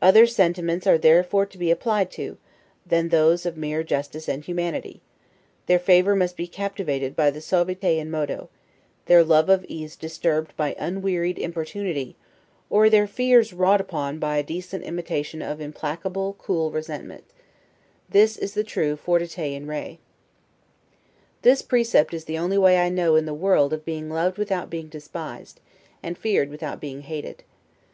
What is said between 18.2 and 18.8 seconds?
is the